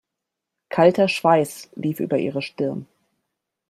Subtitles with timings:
[0.69, 2.87] Kalter Schweiß lief über ihre Stirn.